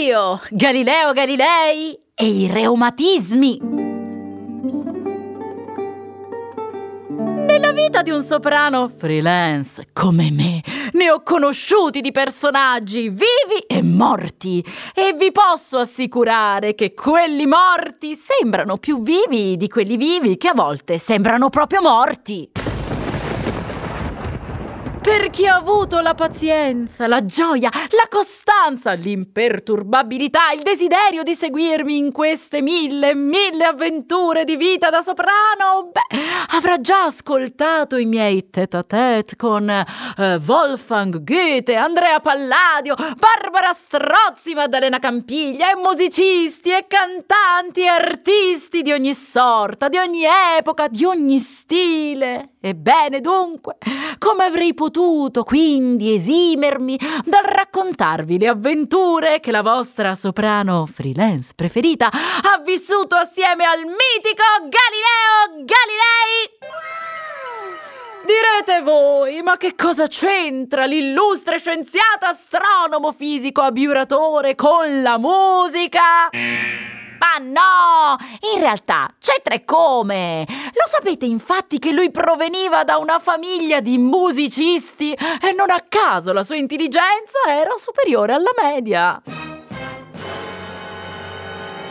[0.00, 3.58] Io, Galileo Galilei e i reumatismi.
[7.46, 13.82] Nella vita di un soprano freelance come me ne ho conosciuti di personaggi vivi e
[13.82, 14.64] morti
[14.94, 20.54] e vi posso assicurare che quelli morti sembrano più vivi di quelli vivi che a
[20.54, 22.50] volte sembrano proprio morti.
[25.10, 31.96] Per chi ha avuto la pazienza, la gioia, la costanza, l'imperturbabilità, il desiderio di seguirmi
[31.96, 38.50] in queste mille, mille avventure di vita da soprano, beh, avrà già ascoltato i miei
[38.50, 39.84] tête-à-tête con eh,
[40.46, 48.92] Wolfgang Goethe, Andrea Palladio, Barbara Strozzi, Maddalena Campiglia e musicisti e cantanti e artisti di
[48.92, 50.22] ogni sorta, di ogni
[50.56, 52.50] epoca, di ogni stile.
[52.60, 53.78] Ebbene dunque,
[54.18, 54.99] come avrei potuto
[55.44, 63.64] quindi esimermi dal raccontarvi le avventure che la vostra soprano freelance preferita ha vissuto assieme
[63.64, 66.58] al mitico Galileo Galilei?
[68.26, 76.28] Direte voi, ma che cosa c'entra l'illustre scienziato astronomo fisico abiuratore con la musica?
[77.20, 78.16] Ma no!
[78.54, 80.46] In realtà c'entra e come!
[80.48, 86.32] Lo sapete infatti che lui proveniva da una famiglia di musicisti e non a caso
[86.32, 89.22] la sua intelligenza era superiore alla media.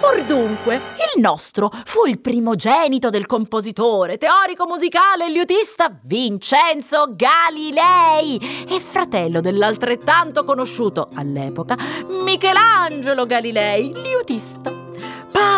[0.01, 0.75] Or dunque,
[1.13, 9.41] il nostro fu il primogenito del compositore, teorico musicale e liutista Vincenzo Galilei e fratello
[9.41, 11.77] dell'altrettanto conosciuto all'epoca
[12.23, 14.78] Michelangelo Galilei, liutista.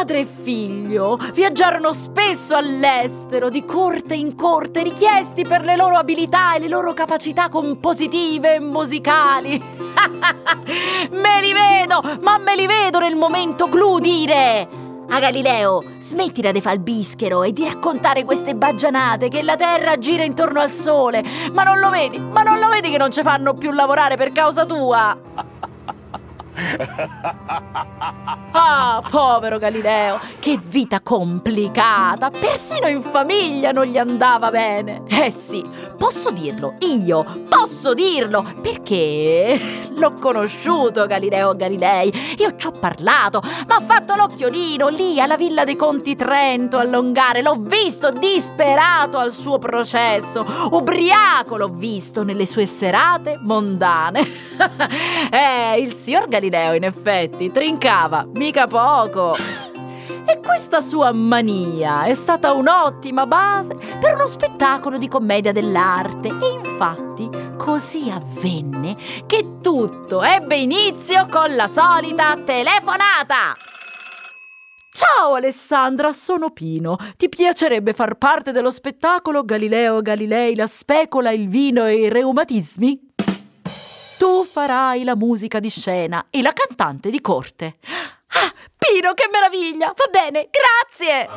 [0.01, 6.55] Padre e figlio viaggiarono spesso all'estero, di corte in corte, richiesti per le loro abilità
[6.55, 9.61] e le loro capacità compositive e musicali.
[11.11, 14.67] me li vedo, ma me li vedo nel momento clou dire
[15.07, 19.99] a Galileo, smettila di fare il bischero e di raccontare queste baggianate che la Terra
[19.99, 21.23] gira intorno al Sole.
[21.51, 22.17] Ma non lo vedi?
[22.17, 25.50] Ma non lo vedi che non ci fanno più lavorare per causa tua?
[28.53, 32.29] Ah, povero Galileo, che vita complicata!
[32.29, 35.03] Persino in famiglia non gli andava bene.
[35.07, 35.63] Eh sì,
[35.97, 39.57] posso dirlo, io posso dirlo, perché
[39.95, 45.63] l'ho conosciuto Galileo Galilei, io ci ho parlato, ma ha fatto l'occhiolino lì alla Villa
[45.63, 52.45] dei Conti Trento a Longare, l'ho visto disperato al suo processo, ubriaco l'ho visto nelle
[52.45, 54.27] sue serate mondane.
[55.31, 59.35] eh, il signor Galileo in effetti trincava mica poco.
[60.25, 66.27] E questa sua mania è stata un'ottima base per uno spettacolo di commedia dell'arte.
[66.27, 68.95] E infatti così avvenne
[69.25, 73.53] che tutto ebbe inizio con la solita telefonata.
[74.93, 76.97] Ciao Alessandra, sono Pino.
[77.17, 83.10] Ti piacerebbe far parte dello spettacolo Galileo Galilei, la specola, il vino e i reumatismi?
[84.21, 87.77] Tu farai la musica di scena e la cantante di corte.
[88.27, 89.95] Ah, Pino, che meraviglia!
[89.97, 91.27] Va bene, grazie!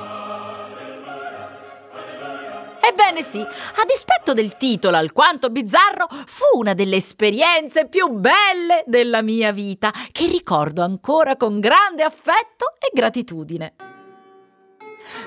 [2.86, 9.22] Ebbene sì, a dispetto del titolo alquanto bizzarro, fu una delle esperienze più belle della
[9.22, 13.93] mia vita, che ricordo ancora con grande affetto e gratitudine.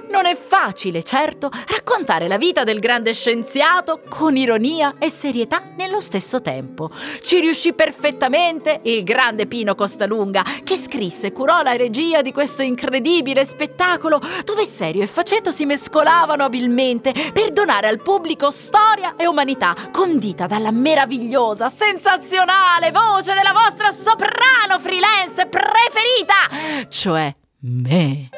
[0.09, 5.99] Non è facile, certo, raccontare la vita del grande scienziato con ironia e serietà nello
[5.99, 6.89] stesso tempo.
[7.21, 12.61] Ci riuscì perfettamente il grande Pino Costalunga, che scrisse e curò la regia di questo
[12.61, 19.27] incredibile spettacolo dove serio e faceto si mescolavano abilmente per donare al pubblico storia e
[19.27, 28.29] umanità condita dalla meravigliosa, sensazionale voce della vostra soprano freelance preferita, cioè me.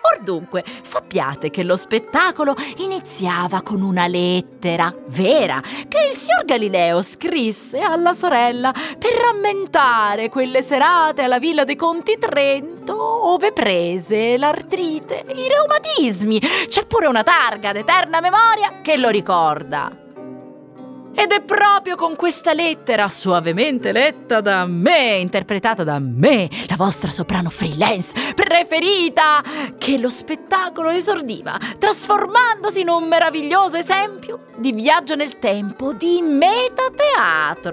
[0.00, 7.02] Or dunque, sappiate che lo spettacolo iniziava con una lettera vera che il signor Galileo
[7.02, 15.24] scrisse alla sorella per rammentare quelle serate alla Villa dei Conti Trento, ove prese l'artrite,
[15.34, 16.40] i reumatismi.
[16.68, 20.06] C'è pure una targa d'eterna memoria che lo ricorda.
[21.20, 27.10] Ed è proprio con questa lettera, suavemente letta da me, interpretata da me, la vostra
[27.10, 29.42] soprano freelance preferita,
[29.76, 37.66] che lo spettacolo esordiva, trasformandosi in un meraviglioso esempio di viaggio nel tempo di metateatro.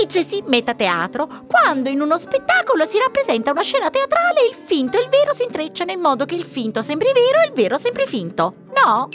[0.00, 5.02] Dicesi metateatro quando in uno spettacolo si rappresenta una scena teatrale e il finto e
[5.02, 8.06] il vero si intrecciano in modo che il finto sembri vero e il vero sembri
[8.06, 8.54] finto.
[8.76, 9.08] No?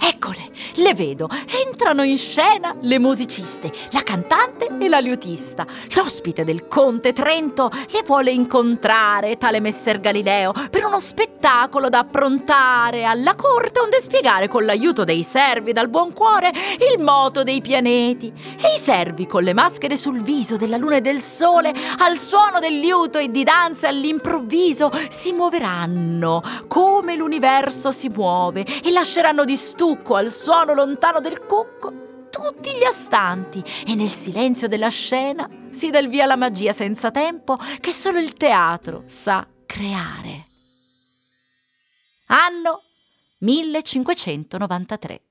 [0.00, 1.28] Eccole, le vedo.
[1.66, 5.66] Entrano in scena le musiciste, la cantante e la liutista.
[5.94, 13.04] L'ospite del conte Trento le vuole incontrare, tale messer Galileo, per uno spettacolo da approntare
[13.04, 16.52] alla corte onde spiegare con l'aiuto dei servi dal buon cuore
[16.94, 18.32] il moto dei pianeti.
[18.56, 22.60] E i servi con le maschere sul viso della luna e del sole, al suono
[22.60, 26.87] del liuto e di danze all'improvviso, si muoveranno come
[27.18, 33.62] l'universo si muove e lasceranno di stucco al suono lontano del cucco tutti gli astanti
[33.84, 38.18] e nel silenzio della scena si dà il via la magia senza tempo che solo
[38.20, 40.46] il teatro sa creare.
[42.26, 42.82] Anno
[43.40, 45.22] 1593.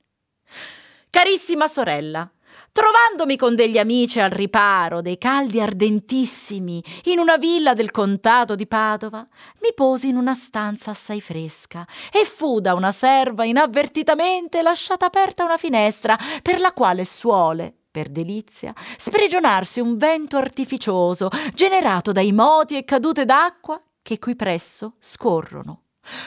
[1.09, 2.29] Carissima sorella,
[2.77, 8.67] Trovandomi con degli amici al riparo dei caldi ardentissimi in una villa del contado di
[8.67, 9.27] Padova,
[9.63, 15.43] mi posi in una stanza assai fresca e fu da una serva inavvertitamente lasciata aperta
[15.43, 22.77] una finestra per la quale suole, per delizia, sprigionarsi un vento artificioso generato dai moti
[22.77, 25.81] e cadute d'acqua che qui presso scorrono.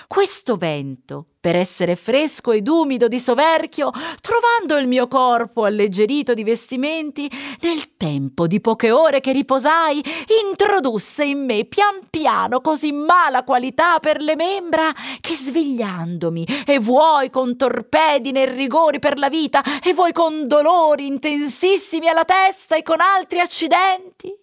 [0.08, 3.90] Questo vento, per essere fresco ed umido di soverchio,
[4.20, 10.02] trovando il mio corpo alleggerito di vestimenti, nel tempo di poche ore che riposai,
[10.44, 17.30] introdusse in me pian piano così mala qualità per le membra che svegliandomi, e vuoi
[17.30, 22.82] con torpedine e rigori per la vita, e vuoi con dolori intensissimi alla testa e
[22.82, 24.39] con altri accidenti,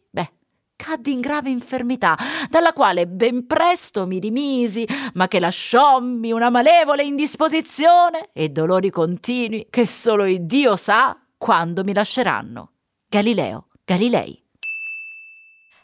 [0.77, 2.15] caddi in grave infermità,
[2.49, 9.67] dalla quale ben presto mi rimisi, ma che lasciommi una malevole indisposizione e dolori continui
[9.69, 12.71] che solo Dio sa quando mi lasceranno.
[13.09, 14.43] Galileo Galilei.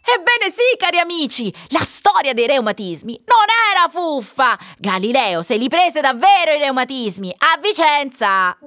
[0.05, 4.59] Ebbene sì, cari amici, la storia dei reumatismi non era fuffa.
[4.77, 8.57] Galileo se li prese davvero i reumatismi a Vicenza.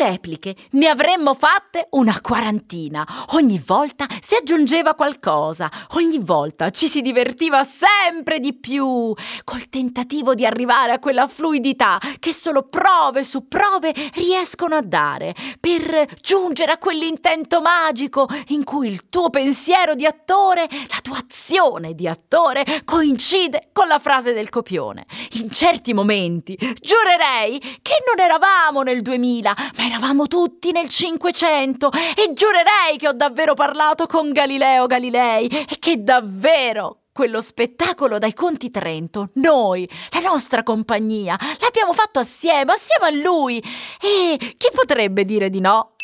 [0.00, 3.06] Repliche ne avremmo fatte una quarantina.
[3.32, 9.12] Ogni volta si aggiungeva qualcosa, ogni volta ci si divertiva sempre di più,
[9.44, 15.34] col tentativo di arrivare a quella fluidità che solo prove su prove riescono a dare,
[15.60, 21.94] per giungere a quell'intento magico in cui il tuo pensiero di attore, la tua azione
[21.94, 25.04] di attore coincide con la frase del copione.
[25.32, 32.32] In certi momenti giurerei che non eravamo nel 2000, ma eravamo tutti nel 500 e
[32.32, 38.70] giurerei che ho davvero parlato con Galileo Galilei e che davvero quello spettacolo dai Conti
[38.70, 43.62] Trento, noi, la nostra compagnia, l'abbiamo fatto assieme, assieme a lui.
[44.00, 45.96] E chi potrebbe dire di no?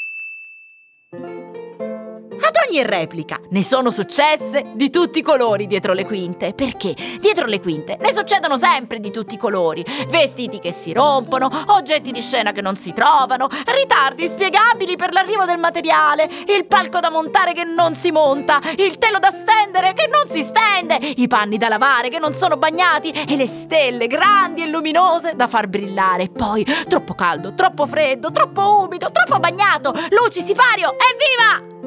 [2.56, 7.44] Ad ogni replica ne sono successe di tutti i colori dietro le quinte, perché dietro
[7.44, 9.84] le quinte ne succedono sempre di tutti i colori.
[10.08, 15.44] Vestiti che si rompono, oggetti di scena che non si trovano, ritardi spiegabili per l'arrivo
[15.44, 20.08] del materiale, il palco da montare che non si monta, il telo da stendere che
[20.10, 24.62] non si stende, i panni da lavare che non sono bagnati e le stelle grandi
[24.62, 26.30] e luminose da far brillare.
[26.30, 31.86] Poi troppo caldo, troppo freddo, troppo umido, troppo bagnato, luci, sipario, evviva!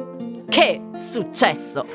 [0.50, 1.86] Che successo!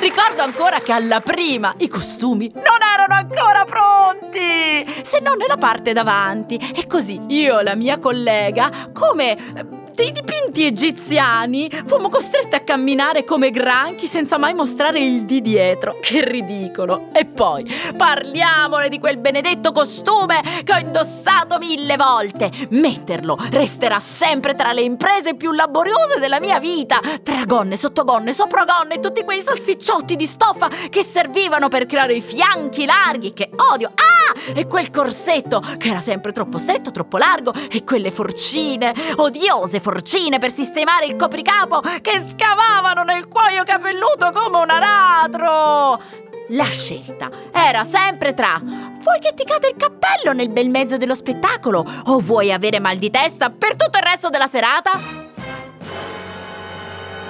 [0.00, 5.92] Ricordo ancora che alla prima i costumi non erano ancora pronti, se non nella parte
[5.92, 6.56] davanti.
[6.74, 13.22] E così io e la mia collega, come dei dipinti egiziani, fummo costretti a camminare
[13.24, 15.98] come granchi senza mai mostrare il di dietro.
[16.00, 17.10] Che ridicolo!
[17.12, 22.50] E poi parliamone di quel benedetto costume che ho indossato mille volte.
[22.70, 26.98] Metterlo resterà sempre tra le imprese più laboriose della mia vita.
[27.22, 32.20] Tra gonne, sottogonne, sopragonne e tutti quei salsicciotti di stoffa che servivano per creare i
[32.20, 33.92] fianchi larghi che odio.
[33.94, 34.11] Ah!
[34.54, 40.38] E quel corsetto che era sempre troppo stretto, troppo largo e quelle forcine odiose forcine
[40.38, 46.00] per sistemare il copricapo che scavavano nel cuoio capelluto come un aratro.
[46.48, 51.14] La scelta era sempre tra vuoi che ti cade il cappello nel bel mezzo dello
[51.14, 54.90] spettacolo o vuoi avere mal di testa per tutto il resto della serata?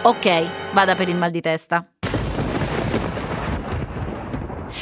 [0.02, 1.86] Ok, vada per il mal di testa.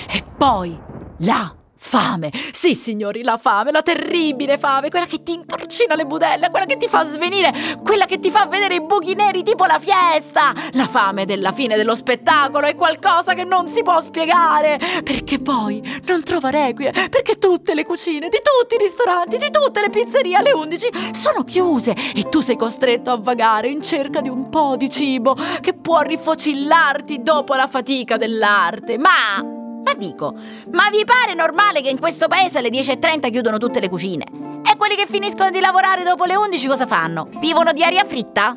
[0.09, 0.79] E poi
[1.19, 6.51] La Fame, sì signori, la fame, la terribile fame, quella che ti intorcina le budella,
[6.51, 9.81] quella che ti fa svenire, quella che ti fa vedere i buchi neri tipo la
[9.81, 10.53] fiesta.
[10.73, 15.83] La fame della fine dello spettacolo è qualcosa che non si può spiegare, perché poi
[16.05, 20.37] non trova requie, perché tutte le cucine di tutti i ristoranti, di tutte le pizzerie
[20.37, 24.77] alle 11 sono chiuse e tu sei costretto a vagare in cerca di un po'
[24.77, 28.99] di cibo che può rifocillarti dopo la fatica dell'arte.
[28.99, 30.35] Ma ma dico,
[30.73, 34.25] ma vi pare normale che in questo paese alle 10.30 chiudono tutte le cucine?
[34.71, 37.29] E quelli che finiscono di lavorare dopo le 11 cosa fanno?
[37.39, 38.55] Vivono di aria fritta?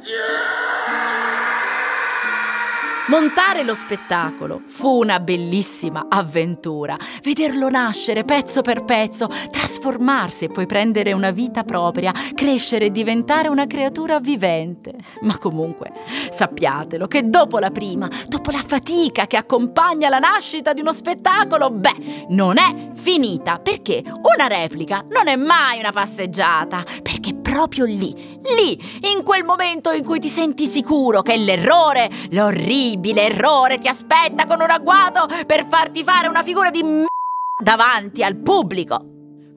[3.09, 6.97] Montare lo spettacolo fu una bellissima avventura.
[7.21, 13.49] Vederlo nascere pezzo per pezzo, trasformarsi e poi prendere una vita propria, crescere e diventare
[13.49, 14.93] una creatura vivente.
[15.19, 15.91] Ma comunque,
[16.31, 21.71] sappiatelo che dopo la prima, dopo la fatica che accompagna la nascita di uno spettacolo,
[21.71, 28.11] beh, non è finita, perché una replica non è mai una passeggiata, perché proprio lì,
[28.57, 28.71] lì,
[29.13, 34.59] in quel momento in cui ti senti sicuro che l'errore, l'orribile, errore ti aspetta con
[34.59, 37.05] un agguato per farti fare una figura di m***a
[37.63, 39.12] davanti al pubblico.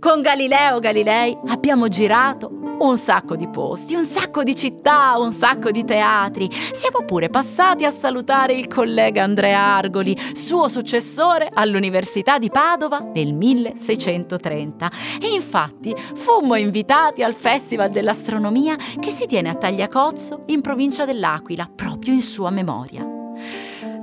[0.07, 2.49] Con Galileo Galilei abbiamo girato
[2.79, 6.49] un sacco di posti, un sacco di città, un sacco di teatri.
[6.73, 13.35] Siamo pure passati a salutare il collega Andrea Argoli, suo successore all'Università di Padova nel
[13.35, 14.93] 1630.
[15.21, 21.69] E infatti fummo invitati al Festival dell'Astronomia che si tiene a Tagliacozzo in provincia dell'Aquila,
[21.75, 23.16] proprio in sua memoria.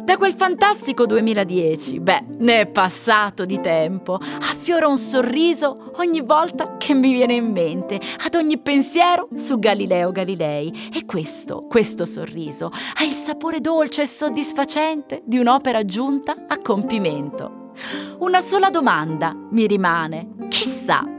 [0.04, 4.16] Da quel fantastico 2010, beh, ne è passato di tempo.
[4.16, 10.12] Affiora un sorriso ogni volta che mi viene in mente, ad ogni pensiero su Galileo
[10.12, 10.90] Galilei.
[10.94, 12.70] E questo, questo sorriso,
[13.00, 17.72] ha il sapore dolce e soddisfacente di un'opera giunta a compimento.
[18.20, 20.36] Una sola domanda mi rimane.
[20.50, 21.13] Chissà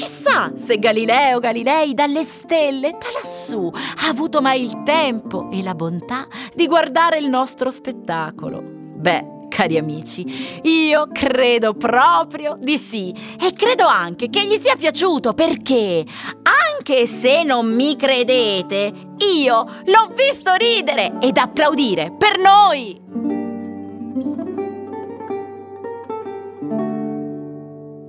[0.00, 5.74] Chissà se Galileo Galilei dalle stelle, da lassù, ha avuto mai il tempo e la
[5.74, 8.62] bontà di guardare il nostro spettacolo.
[8.64, 10.24] Beh, cari amici.
[10.62, 16.02] Io credo proprio di sì e credo anche che gli sia piaciuto perché,
[16.44, 18.92] anche se non mi credete,
[19.36, 22.98] io l'ho visto ridere ed applaudire per noi.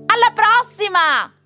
[0.05, 1.40] Alla prossima!